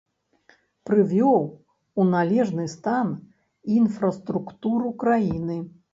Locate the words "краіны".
5.05-5.57